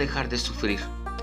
dejar 0.00 0.28
de 0.28 0.38
sufrir? 0.38 0.80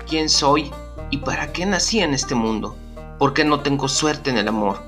¿Quién 0.08 0.28
soy 0.28 0.70
y 1.10 1.18
para 1.18 1.52
qué 1.52 1.66
nací 1.66 2.00
en 2.00 2.14
este 2.14 2.34
mundo? 2.34 2.76
¿Por 3.18 3.34
qué 3.34 3.44
no 3.44 3.60
tengo 3.60 3.88
suerte 3.88 4.30
en 4.30 4.38
el 4.38 4.48
amor? 4.48 4.82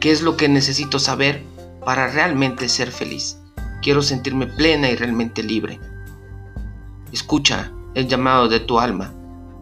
¿Qué 0.00 0.10
es 0.10 0.22
lo 0.22 0.36
que 0.36 0.48
necesito 0.48 0.98
saber 0.98 1.44
para 1.84 2.08
realmente 2.08 2.68
ser 2.68 2.90
feliz? 2.90 3.38
Quiero 3.80 4.02
sentirme 4.02 4.46
plena 4.46 4.90
y 4.90 4.96
realmente 4.96 5.42
libre. 5.42 5.80
Escucha 7.12 7.72
el 7.94 8.08
llamado 8.08 8.48
de 8.48 8.60
tu 8.60 8.78
alma. 8.78 9.14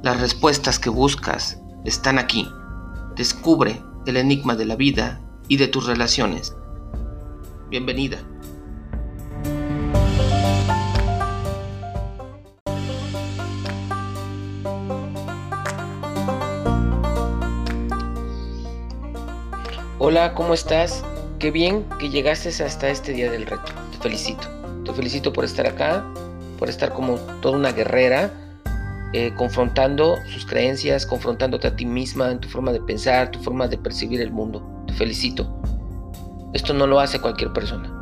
Las 0.02 0.20
respuestas 0.20 0.78
que 0.78 0.90
buscas 0.90 1.60
están 1.84 2.18
aquí. 2.18 2.48
Descubre 3.14 3.82
el 4.06 4.16
enigma 4.16 4.56
de 4.56 4.64
la 4.64 4.76
vida 4.76 5.20
y 5.48 5.58
de 5.58 5.68
tus 5.68 5.86
relaciones. 5.86 6.54
Bienvenida. 7.68 8.18
Hola, 20.08 20.34
¿cómo 20.34 20.54
estás? 20.54 21.02
Qué 21.40 21.50
bien 21.50 21.84
que 21.98 22.10
llegaste 22.10 22.50
hasta 22.62 22.88
este 22.90 23.10
día 23.10 23.28
del 23.28 23.44
reto. 23.44 23.72
Te 23.90 23.98
felicito. 23.98 24.46
Te 24.84 24.92
felicito 24.92 25.32
por 25.32 25.44
estar 25.44 25.66
acá, 25.66 26.04
por 26.60 26.68
estar 26.68 26.92
como 26.92 27.16
toda 27.42 27.58
una 27.58 27.72
guerrera, 27.72 28.30
eh, 29.12 29.34
confrontando 29.36 30.14
sus 30.32 30.46
creencias, 30.46 31.06
confrontándote 31.06 31.66
a 31.66 31.74
ti 31.74 31.86
misma 31.86 32.30
en 32.30 32.38
tu 32.38 32.48
forma 32.48 32.70
de 32.70 32.80
pensar, 32.82 33.32
tu 33.32 33.40
forma 33.40 33.66
de 33.66 33.78
percibir 33.78 34.20
el 34.20 34.30
mundo. 34.30 34.84
Te 34.86 34.92
felicito. 34.92 35.60
Esto 36.52 36.72
no 36.72 36.86
lo 36.86 37.00
hace 37.00 37.18
cualquier 37.18 37.52
persona. 37.52 37.92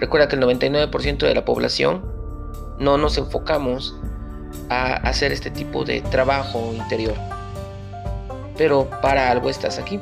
Recuerda 0.00 0.26
que 0.26 0.34
el 0.34 0.42
99% 0.42 1.18
de 1.18 1.34
la 1.36 1.44
población 1.44 2.04
no 2.80 2.98
nos 2.98 3.18
enfocamos 3.18 3.94
a 4.68 4.94
hacer 4.94 5.30
este 5.30 5.52
tipo 5.52 5.84
de 5.84 6.00
trabajo 6.00 6.72
interior. 6.74 7.14
Pero 8.56 8.90
para 9.00 9.30
algo 9.30 9.48
estás 9.48 9.78
aquí. 9.78 10.00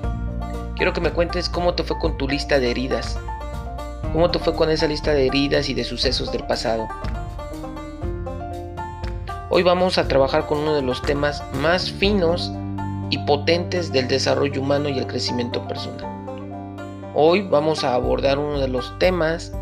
Quiero 0.77 0.92
que 0.92 1.00
me 1.00 1.12
cuentes 1.12 1.48
cómo 1.48 1.75
te 1.75 1.84
fue 1.84 2.00
con 2.00 2.19
tu 2.19 2.27
lista 2.27 2.58
de 2.58 2.72
heridas. 2.72 3.17
¿Cómo 4.12 4.33
te 4.33 4.41
fue 4.41 4.56
con 4.56 4.70
esa 4.70 4.89
lista 4.89 5.12
de 5.12 5.28
heridas 5.28 5.69
y 5.69 5.75
de 5.75 5.84
sucesos 5.84 6.33
del 6.33 6.44
pasado? 6.48 6.89
Hoy 9.50 9.62
vamos 9.62 9.98
a 9.98 10.08
trabajar 10.08 10.47
con 10.47 10.58
uno 10.58 10.75
de 10.75 10.83
los 10.83 11.00
temas 11.00 11.45
más 11.61 11.92
finos 11.92 12.50
y 13.11 13.19
potentes 13.19 13.92
del 13.92 14.08
desarrollo 14.08 14.61
humano 14.61 14.89
y 14.89 14.98
el 14.98 15.06
crecimiento 15.06 15.62
personal. 15.69 16.05
Hoy 17.14 17.42
vamos 17.42 17.84
a 17.84 17.95
abordar 17.95 18.41
uno 18.41 18.58
de 18.58 18.67
los 18.67 18.98
temas 18.98 19.52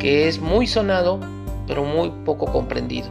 que 0.00 0.26
es 0.26 0.40
muy 0.40 0.66
sonado, 0.66 1.20
pero 1.68 1.84
muy 1.84 2.10
poco 2.24 2.46
comprendido. 2.46 3.08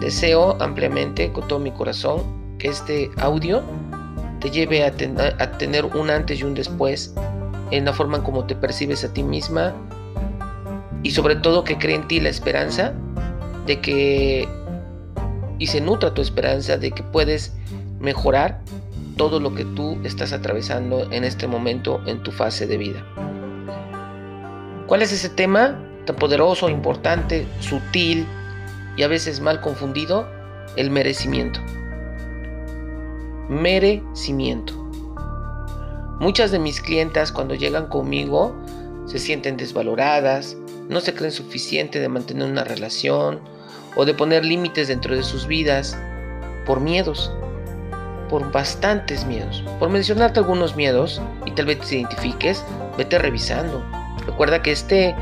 Deseo 0.00 0.60
ampliamente 0.60 1.32
con 1.32 1.48
todo 1.48 1.58
mi 1.58 1.70
corazón 1.70 2.22
que 2.58 2.68
este 2.68 3.10
audio 3.16 3.62
te 4.40 4.50
lleve 4.50 4.84
a, 4.84 4.92
tener 4.92 5.84
un 5.84 6.10
antes 6.10 6.40
y 6.40 6.44
un 6.44 6.54
después 6.54 7.14
en 7.70 7.84
la 7.84 7.92
forma 7.92 8.18
en 8.18 8.22
cómo 8.22 8.44
te 8.46 8.54
percibes 8.54 9.04
a 9.04 9.12
ti 9.12 9.22
misma 9.22 9.74
y 11.02 11.10
sobre 11.10 11.36
todo 11.36 11.64
que 11.64 11.76
cree 11.78 11.96
en 11.96 12.08
ti 12.08 12.20
la 12.20 12.28
esperanza 12.28 12.92
de 13.66 13.80
que 13.80 14.48
y 15.58 15.66
se 15.66 15.80
nutra 15.80 16.14
tu 16.14 16.22
esperanza 16.22 16.76
de 16.76 16.92
que 16.92 17.02
puedes 17.02 17.52
mejorar 17.98 18.60
todo 19.16 19.40
lo 19.40 19.54
que 19.54 19.64
tú 19.64 19.98
estás 20.04 20.32
atravesando 20.32 21.10
en 21.10 21.24
este 21.24 21.48
momento 21.48 22.00
en 22.06 22.22
tu 22.22 22.30
fase 22.30 22.68
de 22.68 22.76
vida. 22.76 23.04
¿Cuál 24.86 25.02
es 25.02 25.12
ese 25.12 25.28
tema 25.28 25.76
tan 26.06 26.14
poderoso, 26.14 26.68
importante, 26.68 27.46
sutil 27.58 28.24
y 28.96 29.02
a 29.02 29.08
veces 29.08 29.40
mal 29.40 29.60
confundido? 29.60 30.28
El 30.76 30.90
merecimiento 30.90 31.60
merecimiento. 33.48 34.74
Muchas 36.20 36.50
de 36.50 36.58
mis 36.58 36.80
clientas 36.80 37.32
cuando 37.32 37.54
llegan 37.54 37.86
conmigo 37.86 38.54
se 39.06 39.18
sienten 39.18 39.56
desvaloradas, 39.56 40.56
no 40.88 41.00
se 41.00 41.14
creen 41.14 41.32
suficiente 41.32 42.00
de 42.00 42.08
mantener 42.08 42.50
una 42.50 42.64
relación 42.64 43.40
o 43.96 44.04
de 44.04 44.14
poner 44.14 44.44
límites 44.44 44.88
dentro 44.88 45.14
de 45.14 45.22
sus 45.22 45.46
vidas 45.46 45.96
por 46.66 46.80
miedos, 46.80 47.32
por 48.28 48.50
bastantes 48.52 49.24
miedos. 49.24 49.62
Por 49.78 49.88
mencionarte 49.88 50.40
algunos 50.40 50.76
miedos 50.76 51.22
y 51.46 51.52
tal 51.52 51.66
vez 51.66 51.78
te 51.80 51.96
identifiques, 51.96 52.64
vete 52.96 53.18
revisando. 53.18 53.82
Recuerda 54.26 54.62
que 54.62 54.72
este, 54.72 55.14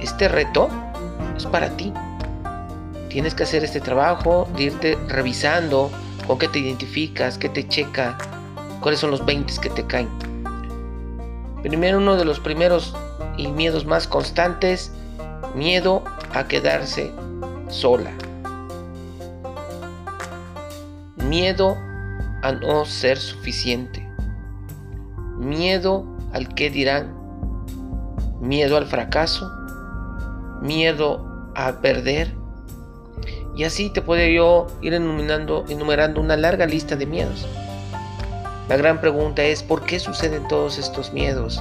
este 0.00 0.28
reto 0.28 0.68
es 1.36 1.46
para 1.46 1.76
ti. 1.76 1.92
Tienes 3.08 3.34
que 3.34 3.42
hacer 3.42 3.64
este 3.64 3.80
trabajo 3.80 4.48
de 4.56 4.64
irte 4.64 4.98
revisando 5.08 5.90
¿Con 6.30 6.38
qué 6.38 6.46
te 6.46 6.60
identificas? 6.60 7.38
¿Qué 7.38 7.48
te 7.48 7.66
checa? 7.66 8.16
¿Cuáles 8.80 9.00
son 9.00 9.10
los 9.10 9.26
20 9.26 9.52
que 9.60 9.68
te 9.68 9.84
caen? 9.84 10.08
Primero, 11.60 11.98
uno 11.98 12.14
de 12.14 12.24
los 12.24 12.38
primeros 12.38 12.94
y 13.36 13.48
miedos 13.48 13.84
más 13.84 14.06
constantes, 14.06 14.92
miedo 15.56 16.04
a 16.32 16.46
quedarse 16.46 17.10
sola. 17.68 18.12
Miedo 21.16 21.76
a 22.44 22.52
no 22.52 22.84
ser 22.84 23.18
suficiente. 23.18 24.08
Miedo 25.36 26.06
al 26.32 26.54
que 26.54 26.70
dirán. 26.70 27.12
Miedo 28.40 28.76
al 28.76 28.86
fracaso. 28.86 29.50
Miedo 30.62 31.50
a 31.56 31.80
perder. 31.80 32.39
Y 33.56 33.64
así 33.64 33.90
te 33.90 34.00
puedo 34.02 34.24
yo 34.26 34.66
ir 34.80 34.94
enumerando, 34.94 35.64
enumerando 35.68 36.20
una 36.20 36.36
larga 36.36 36.66
lista 36.66 36.96
de 36.96 37.06
miedos. 37.06 37.46
La 38.68 38.76
gran 38.76 39.00
pregunta 39.00 39.42
es, 39.42 39.62
¿por 39.62 39.84
qué 39.84 39.98
suceden 39.98 40.46
todos 40.46 40.78
estos 40.78 41.12
miedos? 41.12 41.60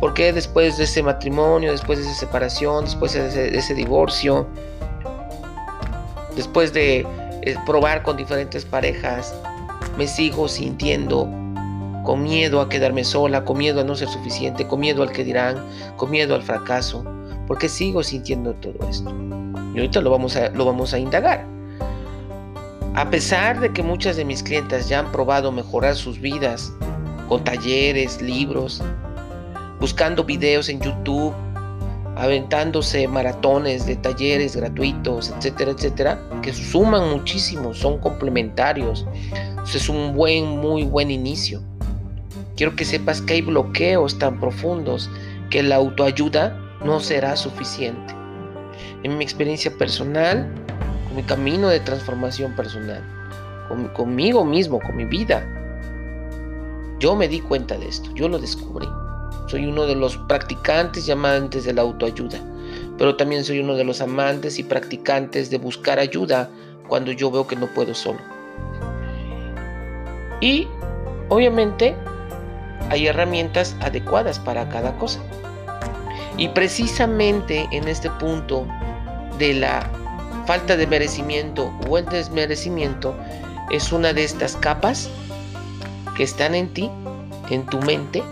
¿Por 0.00 0.14
qué 0.14 0.32
después 0.32 0.78
de 0.78 0.84
ese 0.84 1.02
matrimonio, 1.02 1.70
después 1.70 1.98
de 1.98 2.06
esa 2.06 2.14
separación, 2.14 2.86
después 2.86 3.12
de 3.12 3.56
ese, 3.56 3.74
divorcio, 3.74 4.46
después 6.34 6.72
de 6.72 7.06
eh, 7.42 7.56
probar 7.66 8.02
con 8.02 8.16
diferentes 8.16 8.64
parejas, 8.64 9.34
me 9.96 10.08
sigo 10.08 10.48
sintiendo 10.48 11.28
con 12.04 12.22
miedo 12.22 12.60
a 12.60 12.68
quedarme 12.68 13.04
sola, 13.04 13.44
con 13.44 13.58
miedo 13.58 13.82
a 13.82 13.84
no 13.84 13.94
ser 13.94 14.08
suficiente, 14.08 14.66
con 14.66 14.80
miedo 14.80 15.02
al 15.02 15.12
que 15.12 15.22
dirán, 15.22 15.64
con 15.96 16.10
miedo 16.10 16.34
al 16.34 16.42
fracaso? 16.42 17.04
¿Por 17.46 17.58
qué 17.58 17.68
sigo 17.68 18.02
sintiendo 18.02 18.54
todo 18.54 18.88
esto? 18.88 19.14
Y 19.74 19.78
ahorita 19.78 20.00
lo 20.00 20.10
vamos 20.10 20.36
a, 20.36 20.50
lo 20.50 20.64
vamos 20.64 20.92
a 20.94 20.98
indagar. 20.98 21.46
A 22.94 23.08
pesar 23.08 23.58
de 23.60 23.72
que 23.72 23.82
muchas 23.82 24.16
de 24.16 24.24
mis 24.24 24.42
clientes 24.42 24.88
ya 24.88 24.98
han 24.98 25.10
probado 25.12 25.50
mejorar 25.50 25.96
sus 25.96 26.20
vidas 26.20 26.72
con 27.26 27.42
talleres, 27.42 28.20
libros, 28.20 28.82
buscando 29.80 30.24
videos 30.24 30.68
en 30.68 30.78
YouTube, 30.80 31.32
aventándose 32.16 33.08
maratones 33.08 33.86
de 33.86 33.96
talleres 33.96 34.56
gratuitos, 34.56 35.30
etcétera, 35.30 35.70
etcétera, 35.70 36.20
que 36.42 36.52
suman 36.52 37.10
muchísimo, 37.10 37.72
son 37.72 37.98
complementarios. 37.98 39.06
es 39.74 39.88
un 39.88 40.14
buen, 40.14 40.60
muy 40.60 40.84
buen 40.84 41.10
inicio. 41.10 41.62
Quiero 42.56 42.76
que 42.76 42.84
sepas 42.84 43.22
que 43.22 43.34
hay 43.34 43.42
bloqueos 43.42 44.18
tan 44.18 44.38
profundos 44.38 45.08
que 45.48 45.62
la 45.62 45.76
autoayuda 45.76 46.58
no 46.84 47.00
será 47.00 47.36
suficiente 47.36 48.21
en 49.02 49.18
mi 49.18 49.24
experiencia 49.24 49.70
personal, 49.76 50.48
con 51.06 51.16
mi 51.16 51.22
camino 51.22 51.68
de 51.68 51.80
transformación 51.80 52.52
personal, 52.54 53.02
conmigo 53.94 54.44
mismo, 54.44 54.80
con 54.80 54.96
mi 54.96 55.04
vida. 55.04 55.46
Yo 56.98 57.16
me 57.16 57.28
di 57.28 57.40
cuenta 57.40 57.76
de 57.76 57.88
esto, 57.88 58.10
yo 58.14 58.28
lo 58.28 58.38
descubrí. 58.38 58.88
Soy 59.48 59.66
uno 59.66 59.86
de 59.86 59.96
los 59.96 60.16
practicantes 60.16 61.08
y 61.08 61.12
amantes 61.12 61.64
de 61.64 61.74
la 61.74 61.82
autoayuda, 61.82 62.38
pero 62.96 63.16
también 63.16 63.44
soy 63.44 63.58
uno 63.58 63.74
de 63.74 63.84
los 63.84 64.00
amantes 64.00 64.58
y 64.58 64.62
practicantes 64.62 65.50
de 65.50 65.58
buscar 65.58 65.98
ayuda 65.98 66.48
cuando 66.88 67.12
yo 67.12 67.30
veo 67.30 67.46
que 67.46 67.56
no 67.56 67.66
puedo 67.66 67.94
solo. 67.94 68.20
Y 70.40 70.68
obviamente 71.28 71.96
hay 72.90 73.06
herramientas 73.06 73.76
adecuadas 73.80 74.38
para 74.38 74.68
cada 74.68 74.96
cosa. 74.98 75.20
Y 76.36 76.48
precisamente 76.48 77.68
en 77.72 77.88
este 77.88 78.10
punto 78.10 78.66
de 79.38 79.54
la 79.54 79.90
falta 80.46 80.76
de 80.76 80.86
merecimiento 80.86 81.72
o 81.88 81.98
el 81.98 82.06
desmerecimiento 82.06 83.14
es 83.70 83.92
una 83.92 84.12
de 84.12 84.24
estas 84.24 84.56
capas 84.56 85.08
que 86.16 86.24
están 86.24 86.54
en 86.54 86.72
ti, 86.72 86.90
en 87.50 87.64
tu 87.66 87.78
mente. 87.80 88.22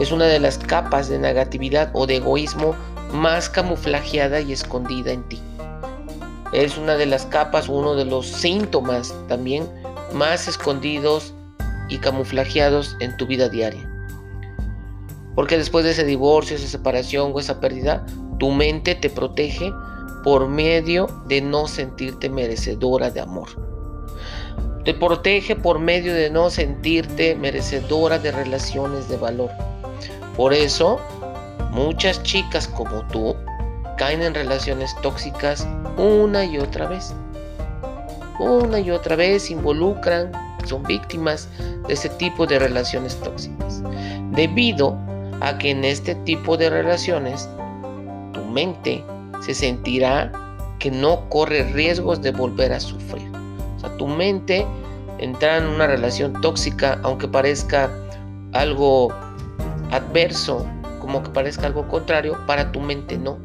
Es 0.00 0.12
una 0.12 0.24
de 0.24 0.40
las 0.40 0.58
capas 0.58 1.08
de 1.08 1.18
negatividad 1.18 1.90
o 1.92 2.06
de 2.06 2.16
egoísmo 2.16 2.74
más 3.12 3.48
camuflajeada 3.48 4.40
y 4.40 4.52
escondida 4.52 5.12
en 5.12 5.22
ti. 5.28 5.40
Es 6.52 6.78
una 6.78 6.96
de 6.96 7.06
las 7.06 7.26
capas, 7.26 7.68
uno 7.68 7.94
de 7.94 8.04
los 8.04 8.26
síntomas 8.26 9.14
también 9.28 9.68
más 10.12 10.48
escondidos 10.48 11.32
y 11.88 11.98
camuflajeados 11.98 12.96
en 13.00 13.16
tu 13.16 13.26
vida 13.26 13.48
diaria. 13.48 13.88
Porque 15.34 15.56
después 15.56 15.84
de 15.84 15.92
ese 15.92 16.04
divorcio, 16.04 16.56
esa 16.56 16.66
separación 16.66 17.32
o 17.34 17.38
esa 17.38 17.60
pérdida, 17.60 18.04
tu 18.38 18.50
mente 18.50 18.94
te 18.94 19.10
protege 19.10 19.72
por 20.22 20.48
medio 20.48 21.08
de 21.26 21.40
no 21.40 21.66
sentirte 21.66 22.28
merecedora 22.28 23.10
de 23.10 23.20
amor. 23.20 23.48
Te 24.84 24.94
protege 24.94 25.56
por 25.56 25.78
medio 25.78 26.14
de 26.14 26.30
no 26.30 26.50
sentirte 26.50 27.34
merecedora 27.34 28.18
de 28.18 28.32
relaciones 28.32 29.08
de 29.08 29.16
valor. 29.16 29.50
Por 30.36 30.54
eso, 30.54 30.98
muchas 31.70 32.22
chicas 32.22 32.66
como 32.66 33.06
tú 33.08 33.36
caen 33.98 34.22
en 34.22 34.34
relaciones 34.34 34.96
tóxicas 35.02 35.68
una 35.98 36.44
y 36.44 36.58
otra 36.58 36.86
vez. 36.86 37.14
Una 38.38 38.80
y 38.80 38.90
otra 38.90 39.16
vez 39.16 39.50
involucran, 39.50 40.32
son 40.64 40.82
víctimas 40.84 41.48
de 41.86 41.92
ese 41.92 42.08
tipo 42.08 42.46
de 42.46 42.58
relaciones 42.58 43.16
tóxicas. 43.16 43.82
Debido 44.32 44.96
a 45.40 45.58
que 45.58 45.70
en 45.70 45.84
este 45.84 46.14
tipo 46.14 46.56
de 46.56 46.70
relaciones 46.70 47.48
tu 48.32 48.42
mente 48.44 49.04
se 49.40 49.54
sentirá 49.54 50.32
que 50.78 50.90
no 50.90 51.28
corre 51.28 51.64
riesgos 51.72 52.22
de 52.22 52.32
volver 52.32 52.72
a 52.72 52.80
sufrir. 52.80 53.30
O 53.76 53.80
sea, 53.80 53.96
tu 53.96 54.06
mente 54.06 54.66
entra 55.18 55.58
en 55.58 55.66
una 55.66 55.86
relación 55.86 56.40
tóxica, 56.40 56.98
aunque 57.02 57.28
parezca 57.28 57.90
algo 58.52 59.12
adverso, 59.90 60.66
como 61.00 61.22
que 61.22 61.30
parezca 61.30 61.66
algo 61.66 61.86
contrario, 61.88 62.38
para 62.46 62.72
tu 62.72 62.80
mente 62.80 63.18
no. 63.18 63.38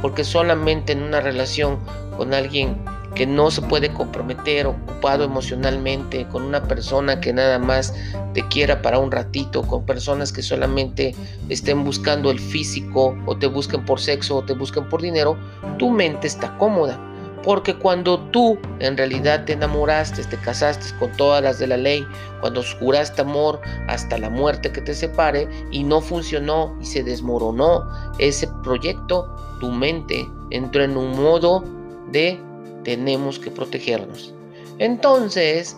Porque 0.00 0.24
solamente 0.24 0.92
en 0.92 1.02
una 1.02 1.20
relación 1.20 1.78
con 2.16 2.34
alguien 2.34 2.76
que 3.14 3.26
no 3.26 3.50
se 3.50 3.62
puede 3.62 3.92
comprometer, 3.92 4.66
ocupado 4.66 5.24
emocionalmente, 5.24 6.26
con 6.28 6.42
una 6.42 6.62
persona 6.64 7.20
que 7.20 7.32
nada 7.32 7.58
más 7.58 7.94
te 8.34 8.46
quiera 8.48 8.82
para 8.82 8.98
un 8.98 9.10
ratito, 9.10 9.62
con 9.62 9.86
personas 9.86 10.32
que 10.32 10.42
solamente 10.42 11.14
estén 11.48 11.84
buscando 11.84 12.30
el 12.30 12.40
físico 12.40 13.16
o 13.26 13.36
te 13.36 13.46
busquen 13.46 13.84
por 13.84 14.00
sexo 14.00 14.36
o 14.36 14.44
te 14.44 14.54
busquen 14.54 14.88
por 14.88 15.00
dinero, 15.00 15.36
tu 15.78 15.90
mente 15.90 16.26
está 16.26 16.56
cómoda. 16.58 16.98
Porque 17.44 17.76
cuando 17.76 18.18
tú 18.30 18.58
en 18.78 18.96
realidad 18.96 19.44
te 19.44 19.52
enamoraste, 19.52 20.24
te 20.24 20.38
casaste 20.38 20.86
con 20.98 21.12
todas 21.12 21.42
las 21.42 21.58
de 21.58 21.66
la 21.66 21.76
ley, 21.76 22.06
cuando 22.40 22.62
juraste 22.80 23.20
amor 23.20 23.60
hasta 23.86 24.16
la 24.16 24.30
muerte 24.30 24.72
que 24.72 24.80
te 24.80 24.94
separe 24.94 25.46
y 25.70 25.84
no 25.84 26.00
funcionó 26.00 26.74
y 26.80 26.86
se 26.86 27.02
desmoronó 27.02 27.84
ese 28.18 28.48
proyecto, 28.62 29.36
tu 29.60 29.70
mente 29.70 30.26
entró 30.50 30.82
en 30.82 30.96
un 30.96 31.22
modo 31.22 31.62
de 32.10 32.40
tenemos 32.84 33.38
que 33.38 33.50
protegernos. 33.50 34.32
Entonces, 34.78 35.76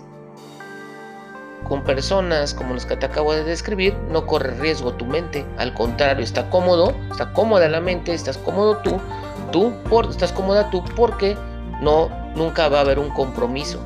con 1.69 1.83
personas 1.85 2.55
como 2.55 2.75
las 2.75 2.87
que 2.87 2.97
te 2.97 3.07
acabo 3.07 3.33
de 3.33 3.45
describir, 3.45 3.95
no 4.11 4.27
corre 4.27 4.55
riesgo 4.55 4.93
tu 4.93 5.05
mente. 5.05 5.45
Al 5.59 5.75
contrario, 5.75 6.23
está 6.23 6.49
cómodo, 6.51 6.95
está 7.11 7.33
cómoda 7.33 7.69
la 7.69 7.81
mente, 7.81 8.15
estás 8.15 8.39
cómodo 8.39 8.79
tú, 8.79 9.01
tú 9.53 9.73
por, 9.89 10.07
estás 10.07 10.33
cómoda 10.33 10.71
tú 10.71 10.85
porque 10.95 11.37
no 11.81 12.09
nunca 12.35 12.69
va 12.69 12.79
a 12.79 12.81
haber 12.83 12.99
un 12.99 13.11
compromiso, 13.11 13.81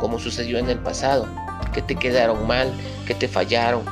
como 0.00 0.18
sucedió 0.18 0.58
en 0.58 0.68
el 0.68 0.78
pasado, 0.78 1.26
que 1.72 1.82
te 1.82 1.94
quedaron 1.94 2.46
mal, 2.46 2.72
que 3.06 3.14
te 3.14 3.28
fallaron, 3.28 3.82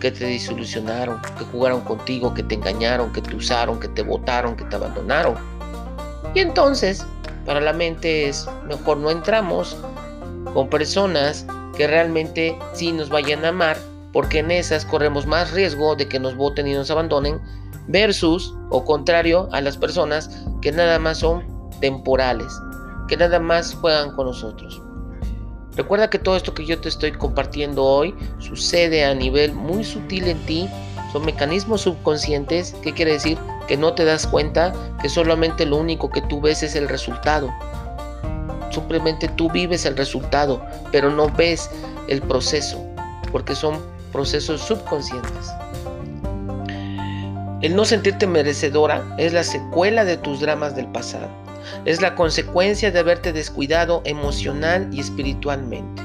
que 0.00 0.10
te 0.10 0.26
disolucionaron, 0.26 1.22
que 1.22 1.44
jugaron 1.44 1.80
contigo, 1.82 2.34
que 2.34 2.42
te 2.42 2.56
engañaron, 2.56 3.12
que 3.12 3.22
te 3.22 3.34
usaron, 3.34 3.80
que 3.80 3.88
te 3.88 4.02
votaron, 4.02 4.56
que 4.56 4.64
te 4.64 4.76
abandonaron. 4.76 5.36
Y 6.34 6.40
entonces 6.40 7.06
para 7.44 7.60
la 7.60 7.72
mente 7.72 8.28
es 8.28 8.48
mejor 8.66 8.98
no 8.98 9.10
entramos 9.10 9.76
con 10.52 10.68
personas 10.68 11.46
que 11.76 11.86
realmente 11.86 12.58
sí 12.72 12.92
nos 12.92 13.08
vayan 13.08 13.44
a 13.44 13.48
amar, 13.48 13.76
porque 14.12 14.38
en 14.38 14.50
esas 14.50 14.84
corremos 14.84 15.26
más 15.26 15.52
riesgo 15.52 15.96
de 15.96 16.08
que 16.08 16.20
nos 16.20 16.36
voten 16.36 16.68
y 16.68 16.74
nos 16.74 16.90
abandonen, 16.90 17.40
versus, 17.88 18.54
o 18.70 18.84
contrario, 18.84 19.48
a 19.52 19.60
las 19.60 19.76
personas 19.76 20.44
que 20.62 20.72
nada 20.72 20.98
más 20.98 21.18
son 21.18 21.44
temporales, 21.80 22.52
que 23.08 23.16
nada 23.16 23.40
más 23.40 23.74
juegan 23.74 24.14
con 24.14 24.26
nosotros. 24.26 24.80
Recuerda 25.76 26.08
que 26.08 26.20
todo 26.20 26.36
esto 26.36 26.54
que 26.54 26.64
yo 26.64 26.80
te 26.80 26.88
estoy 26.88 27.12
compartiendo 27.12 27.84
hoy 27.84 28.14
sucede 28.38 29.04
a 29.04 29.14
nivel 29.14 29.52
muy 29.52 29.82
sutil 29.82 30.28
en 30.28 30.38
ti, 30.46 30.68
son 31.12 31.24
mecanismos 31.24 31.80
subconscientes, 31.82 32.74
¿qué 32.82 32.92
quiere 32.92 33.12
decir? 33.12 33.38
Que 33.66 33.76
no 33.76 33.94
te 33.94 34.04
das 34.04 34.26
cuenta 34.26 34.72
que 35.00 35.08
solamente 35.08 35.66
lo 35.66 35.76
único 35.76 36.10
que 36.10 36.22
tú 36.22 36.40
ves 36.40 36.62
es 36.62 36.74
el 36.74 36.88
resultado. 36.88 37.52
Simplemente 38.70 39.28
tú 39.28 39.50
vives 39.50 39.86
el 39.86 39.96
resultado, 39.96 40.64
pero 40.90 41.10
no 41.10 41.28
ves 41.28 41.70
el 42.08 42.20
proceso, 42.22 42.84
porque 43.30 43.54
son 43.54 43.80
procesos 44.12 44.60
subconscientes. 44.60 45.50
El 47.62 47.74
no 47.76 47.84
sentirte 47.84 48.26
merecedora 48.26 49.04
es 49.16 49.32
la 49.32 49.42
secuela 49.42 50.04
de 50.04 50.18
tus 50.18 50.40
dramas 50.40 50.76
del 50.76 50.86
pasado. 50.88 51.28
Es 51.86 52.02
la 52.02 52.14
consecuencia 52.14 52.90
de 52.90 52.98
haberte 52.98 53.32
descuidado 53.32 54.02
emocional 54.04 54.88
y 54.92 55.00
espiritualmente. 55.00 56.02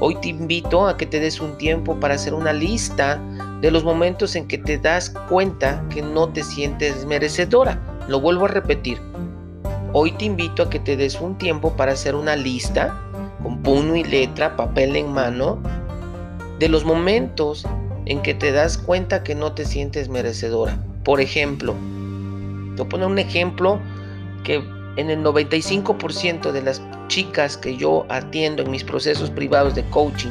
Hoy 0.00 0.16
te 0.16 0.28
invito 0.28 0.86
a 0.86 0.96
que 0.96 1.06
te 1.06 1.20
des 1.20 1.40
un 1.40 1.56
tiempo 1.58 1.98
para 2.00 2.16
hacer 2.16 2.34
una 2.34 2.52
lista 2.52 3.20
de 3.60 3.70
los 3.70 3.84
momentos 3.84 4.36
en 4.36 4.46
que 4.46 4.58
te 4.58 4.78
das 4.78 5.10
cuenta 5.28 5.82
que 5.90 6.02
no 6.02 6.28
te 6.28 6.42
sientes 6.42 7.06
merecedora. 7.06 7.80
Lo 8.08 8.20
vuelvo 8.20 8.44
a 8.44 8.48
repetir. 8.48 9.00
Hoy 9.92 10.12
te 10.12 10.26
invito 10.26 10.64
a 10.64 10.70
que 10.70 10.78
te 10.78 10.96
des 10.96 11.20
un 11.20 11.38
tiempo 11.38 11.72
para 11.74 11.92
hacer 11.92 12.14
una 12.14 12.36
lista 12.36 13.00
con 13.42 13.62
puño 13.62 13.96
y 13.96 14.04
letra, 14.04 14.56
papel 14.56 14.96
en 14.96 15.12
mano, 15.12 15.58
de 16.58 16.68
los 16.68 16.84
momentos 16.84 17.66
en 18.04 18.20
que 18.22 18.34
te 18.34 18.52
das 18.52 18.78
cuenta 18.78 19.22
que 19.22 19.34
no 19.34 19.52
te 19.52 19.64
sientes 19.64 20.08
merecedora. 20.08 20.78
Por 21.04 21.20
ejemplo, 21.20 21.74
te 22.74 22.82
voy 22.82 22.86
a 22.86 22.88
poner 22.88 23.06
un 23.06 23.18
ejemplo 23.18 23.80
que 24.44 24.62
en 24.96 25.10
el 25.10 25.22
95% 25.22 26.52
de 26.52 26.62
las 26.62 26.82
chicas 27.08 27.56
que 27.56 27.76
yo 27.76 28.06
atiendo 28.08 28.62
en 28.62 28.70
mis 28.70 28.84
procesos 28.84 29.30
privados 29.30 29.74
de 29.74 29.84
coaching 29.90 30.30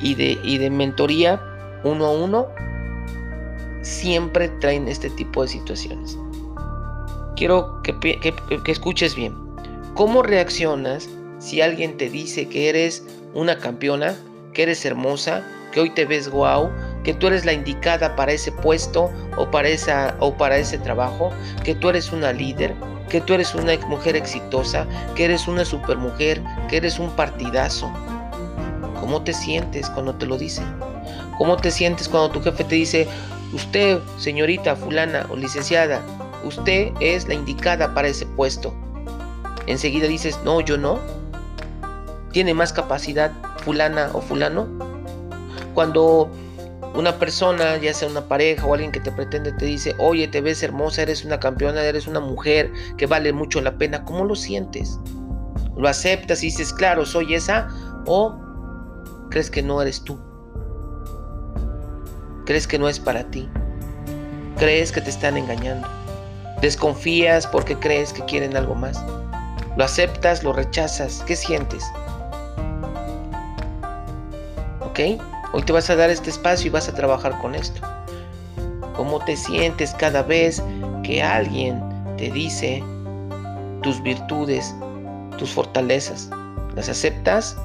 y 0.00 0.14
de, 0.14 0.38
y 0.42 0.58
de 0.58 0.70
mentoría, 0.70 1.40
uno 1.84 2.06
a 2.06 2.12
uno, 2.12 2.46
siempre 3.82 4.48
traen 4.60 4.88
este 4.88 5.10
tipo 5.10 5.42
de 5.42 5.48
situaciones. 5.48 6.18
Quiero 7.36 7.82
que, 7.82 7.94
escuches 8.66 9.14
bien. 9.14 9.34
¿Cómo 9.94 10.22
reaccionas 10.22 11.08
si 11.38 11.60
alguien 11.60 11.96
te 11.96 12.10
dice 12.10 12.48
que 12.48 12.68
eres 12.68 13.04
una 13.34 13.58
campeona, 13.58 14.16
que 14.52 14.64
eres 14.64 14.84
hermosa, 14.84 15.46
que 15.72 15.80
hoy 15.80 15.90
te 15.90 16.04
ves 16.04 16.28
guau, 16.28 16.70
que 17.04 17.14
tú 17.14 17.28
eres 17.28 17.44
la 17.44 17.52
indicada 17.52 18.16
para 18.16 18.32
ese 18.32 18.50
puesto 18.50 19.10
o 19.36 19.50
para, 19.50 19.68
esa, 19.68 20.16
o 20.18 20.36
para 20.36 20.58
ese 20.58 20.78
trabajo, 20.78 21.30
que 21.64 21.74
tú 21.74 21.90
eres 21.90 22.12
una 22.12 22.32
líder, 22.32 22.74
que 23.08 23.20
tú 23.20 23.34
eres 23.34 23.54
una 23.54 23.76
mujer 23.86 24.16
exitosa, 24.16 24.86
que 25.14 25.26
eres 25.26 25.46
una 25.46 25.64
supermujer, 25.64 26.42
que 26.68 26.78
eres 26.78 26.98
un 26.98 27.10
partidazo? 27.10 27.90
¿Cómo 29.00 29.22
te 29.22 29.32
sientes 29.32 29.88
cuando 29.90 30.14
te 30.16 30.26
lo 30.26 30.36
dicen? 30.36 30.87
¿Cómo 31.38 31.56
te 31.56 31.70
sientes 31.70 32.08
cuando 32.08 32.30
tu 32.30 32.42
jefe 32.42 32.64
te 32.64 32.74
dice, 32.74 33.08
usted, 33.52 34.00
señorita 34.18 34.74
fulana 34.74 35.24
o 35.30 35.36
licenciada, 35.36 36.02
usted 36.44 36.92
es 37.00 37.28
la 37.28 37.34
indicada 37.34 37.94
para 37.94 38.08
ese 38.08 38.26
puesto? 38.26 38.74
Enseguida 39.66 40.08
dices, 40.08 40.38
no, 40.44 40.60
yo 40.60 40.76
no. 40.76 40.98
¿Tiene 42.32 42.54
más 42.54 42.72
capacidad 42.72 43.30
fulana 43.64 44.10
o 44.12 44.20
fulano? 44.20 44.66
Cuando 45.74 46.28
una 46.94 47.16
persona, 47.18 47.76
ya 47.76 47.94
sea 47.94 48.08
una 48.08 48.26
pareja 48.26 48.66
o 48.66 48.74
alguien 48.74 48.90
que 48.90 48.98
te 48.98 49.12
pretende, 49.12 49.52
te 49.52 49.64
dice, 49.64 49.94
oye, 49.98 50.26
te 50.26 50.40
ves 50.40 50.62
hermosa, 50.64 51.02
eres 51.02 51.24
una 51.24 51.38
campeona, 51.38 51.82
eres 51.84 52.08
una 52.08 52.18
mujer 52.18 52.72
que 52.96 53.06
vale 53.06 53.32
mucho 53.32 53.60
la 53.60 53.78
pena, 53.78 54.04
¿cómo 54.04 54.24
lo 54.24 54.34
sientes? 54.34 54.98
¿Lo 55.76 55.88
aceptas 55.88 56.42
y 56.42 56.46
dices, 56.46 56.72
claro, 56.72 57.06
soy 57.06 57.34
esa? 57.34 57.68
¿O 58.06 58.36
crees 59.30 59.50
que 59.50 59.62
no 59.62 59.80
eres 59.80 60.02
tú? 60.02 60.27
Crees 62.48 62.66
que 62.66 62.78
no 62.78 62.88
es 62.88 62.98
para 62.98 63.24
ti. 63.24 63.46
Crees 64.56 64.90
que 64.90 65.02
te 65.02 65.10
están 65.10 65.36
engañando. 65.36 65.86
Desconfías 66.62 67.46
porque 67.46 67.76
crees 67.76 68.14
que 68.14 68.24
quieren 68.24 68.56
algo 68.56 68.74
más. 68.74 69.04
Lo 69.76 69.84
aceptas, 69.84 70.42
lo 70.42 70.54
rechazas. 70.54 71.22
¿Qué 71.26 71.36
sientes? 71.36 71.84
¿Ok? 74.80 75.20
Hoy 75.52 75.62
te 75.62 75.74
vas 75.74 75.90
a 75.90 75.96
dar 75.96 76.08
este 76.08 76.30
espacio 76.30 76.68
y 76.68 76.70
vas 76.70 76.88
a 76.88 76.94
trabajar 76.94 77.38
con 77.42 77.54
esto. 77.54 77.82
¿Cómo 78.96 79.22
te 79.26 79.36
sientes 79.36 79.92
cada 79.98 80.22
vez 80.22 80.62
que 81.02 81.22
alguien 81.22 81.82
te 82.16 82.30
dice 82.30 82.82
tus 83.82 84.02
virtudes, 84.02 84.74
tus 85.36 85.50
fortalezas? 85.50 86.30
¿Las 86.74 86.88
aceptas 86.88 87.58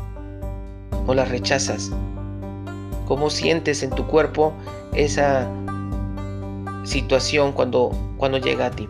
o 1.08 1.14
las 1.14 1.30
rechazas? 1.30 1.90
Cómo 3.06 3.30
sientes 3.30 3.84
en 3.84 3.90
tu 3.92 4.06
cuerpo 4.08 4.54
esa 4.94 5.48
situación 6.84 7.52
cuando, 7.52 7.92
cuando 8.18 8.38
llega 8.38 8.68
a 8.68 8.72
ti. 8.72 8.88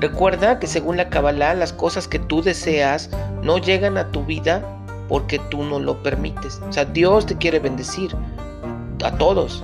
Recuerda 0.00 0.58
que 0.58 0.66
según 0.66 0.96
la 0.96 1.08
Kabbalah, 1.08 1.54
las 1.54 1.72
cosas 1.72 2.08
que 2.08 2.18
tú 2.18 2.42
deseas 2.42 3.10
no 3.42 3.58
llegan 3.58 3.96
a 3.96 4.10
tu 4.10 4.24
vida 4.24 4.62
porque 5.08 5.38
tú 5.50 5.62
no 5.62 5.78
lo 5.78 6.02
permites. 6.02 6.60
O 6.68 6.72
sea, 6.72 6.84
Dios 6.84 7.26
te 7.26 7.36
quiere 7.36 7.58
bendecir 7.58 8.14
a 9.02 9.12
todos, 9.16 9.62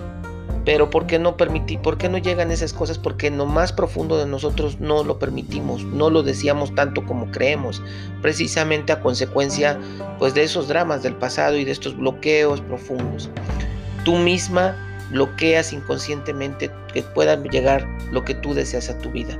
Pero 0.64 0.90
¿por 0.90 1.06
qué 1.06 1.18
no 1.18 1.36
permitir, 1.36 1.80
por 1.80 1.96
qué 1.96 2.08
no 2.08 2.18
llegan 2.18 2.50
esas 2.50 2.72
cosas? 2.72 2.98
Porque 2.98 3.28
en 3.28 3.38
lo 3.38 3.46
más 3.46 3.72
profundo 3.72 4.18
de 4.18 4.26
nosotros 4.26 4.78
no 4.78 5.04
lo 5.04 5.18
permitimos, 5.18 5.84
no 5.84 6.10
lo 6.10 6.22
decíamos 6.22 6.74
tanto 6.74 7.04
como 7.06 7.30
creemos, 7.30 7.82
precisamente 8.20 8.92
a 8.92 9.00
consecuencia 9.00 9.78
pues 10.18 10.34
de 10.34 10.42
esos 10.42 10.68
dramas 10.68 11.02
del 11.02 11.14
pasado 11.14 11.56
y 11.56 11.64
de 11.64 11.72
estos 11.72 11.96
bloqueos 11.96 12.60
profundos. 12.60 13.30
Tú 14.04 14.16
misma 14.16 14.76
bloqueas 15.10 15.72
inconscientemente 15.72 16.70
que 16.92 17.02
pueda 17.02 17.42
llegar 17.42 17.86
lo 18.12 18.24
que 18.24 18.34
tú 18.34 18.54
deseas 18.54 18.90
a 18.90 18.98
tu 18.98 19.10
vida, 19.10 19.38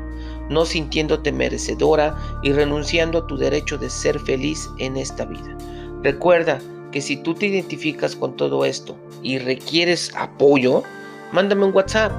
no 0.49 0.65
sintiéndote 0.65 1.33
merecedora 1.33 2.17
y 2.43 2.53
renunciando 2.53 3.19
a 3.19 3.27
tu 3.27 3.37
derecho 3.37 3.79
de 3.79 3.91
ser 3.91 4.19
feliz 4.21 4.69
en 4.79 4.97
esta 4.97 5.25
vida. 5.25 5.57
Recuerda 6.03 6.59
que 6.93 7.01
si 7.01 7.17
tú 7.17 7.35
te 7.35 7.47
identificas 7.47 8.17
con 8.17 8.37
todo 8.37 8.65
esto 8.65 8.97
y 9.23 9.39
requieres 9.39 10.13
apoyo, 10.17 10.83
mándame 11.33 11.65
un 11.65 11.75
WhatsApp 11.75 12.13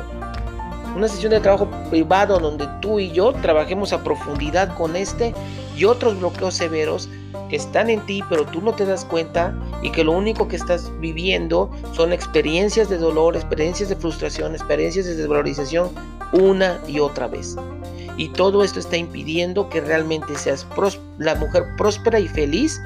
Una 0.95 1.07
sesión 1.07 1.31
de 1.31 1.39
trabajo 1.41 1.67
privado 1.89 2.37
donde 2.39 2.67
tú 2.81 2.99
y 2.99 3.11
yo 3.11 3.33
trabajemos 3.33 3.93
a 3.93 4.03
profundidad 4.03 4.75
con 4.75 4.95
este 4.95 5.33
y 5.75 5.85
otros 5.85 6.19
bloqueos 6.19 6.53
severos 6.55 7.09
que 7.49 7.55
están 7.57 7.89
en 7.89 7.99
ti, 8.05 8.23
pero 8.29 8.45
tú 8.45 8.61
no 8.61 8.73
te 8.73 8.85
das 8.85 9.03
cuenta 9.03 9.53
y 9.81 9.91
que 9.91 10.05
lo 10.05 10.13
único 10.13 10.47
que 10.47 10.55
estás 10.55 10.89
viviendo 10.99 11.69
son 11.93 12.13
experiencias 12.13 12.87
de 12.89 12.97
dolor, 12.97 13.35
experiencias 13.35 13.89
de 13.89 13.97
frustración, 13.97 14.55
experiencias 14.55 15.05
de 15.05 15.15
desvalorización 15.15 15.89
una 16.31 16.79
y 16.87 16.99
otra 16.99 17.27
vez. 17.27 17.57
Y 18.17 18.29
todo 18.29 18.63
esto 18.63 18.79
está 18.79 18.97
impidiendo 18.97 19.69
que 19.69 19.81
realmente 19.81 20.35
seas 20.37 20.65
la 21.17 21.35
mujer 21.35 21.65
próspera 21.77 22.19
y 22.19 22.27
feliz 22.27 22.81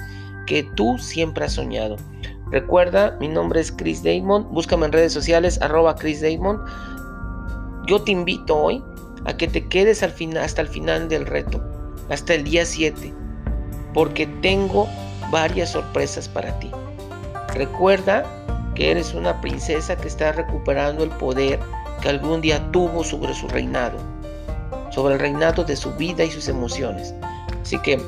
que 0.47 0.63
tú 0.63 0.97
siempre 0.97 1.45
has 1.45 1.53
soñado. 1.53 1.97
Recuerda, 2.51 3.15
mi 3.19 3.27
nombre 3.27 3.59
es 3.59 3.71
Chris 3.71 4.01
Damon. 4.03 4.47
Búscame 4.51 4.87
en 4.87 4.91
redes 4.91 5.13
sociales, 5.13 5.61
arroba 5.61 5.95
Chris 5.95 6.21
Damon. 6.21 6.63
Yo 7.85 8.01
te 8.01 8.11
invito 8.11 8.57
hoy 8.57 8.83
a 9.25 9.37
que 9.37 9.47
te 9.47 9.67
quedes 9.67 10.01
hasta 10.01 10.61
el 10.61 10.67
final 10.67 11.09
del 11.09 11.27
reto, 11.27 11.63
hasta 12.09 12.33
el 12.33 12.43
día 12.43 12.65
7, 12.65 13.13
porque 13.93 14.25
tengo 14.41 14.87
varias 15.31 15.71
sorpresas 15.71 16.27
para 16.27 16.57
ti. 16.59 16.71
Recuerda 17.53 18.25
que 18.73 18.89
eres 18.89 19.13
una 19.13 19.39
princesa 19.41 19.95
que 19.95 20.07
está 20.07 20.31
recuperando 20.31 21.03
el 21.03 21.09
poder 21.11 21.59
que 22.01 22.09
algún 22.09 22.41
día 22.41 22.71
tuvo 22.71 23.03
sobre 23.03 23.35
su 23.35 23.47
reinado 23.47 24.18
sobre 24.91 25.15
el 25.15 25.19
reinado 25.19 25.63
de 25.63 25.75
su 25.75 25.91
vida 25.93 26.23
y 26.23 26.31
sus 26.31 26.47
emociones. 26.47 27.13
Así 27.61 27.77
que 27.79 27.99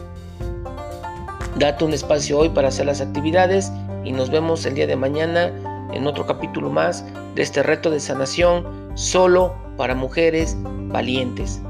date 1.57 1.85
un 1.85 1.93
espacio 1.93 2.39
hoy 2.39 2.49
para 2.49 2.69
hacer 2.69 2.85
las 2.85 3.01
actividades 3.01 3.71
y 4.03 4.11
nos 4.11 4.29
vemos 4.29 4.65
el 4.65 4.75
día 4.75 4.87
de 4.87 4.95
mañana 4.95 5.51
en 5.93 6.07
otro 6.07 6.25
capítulo 6.25 6.69
más 6.69 7.05
de 7.35 7.43
este 7.43 7.63
reto 7.63 7.89
de 7.89 7.99
sanación 7.99 8.65
solo 8.95 9.53
para 9.77 9.95
mujeres 9.95 10.55
valientes. 10.89 11.61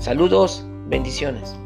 Saludos, 0.00 0.64
bendiciones. 0.88 1.56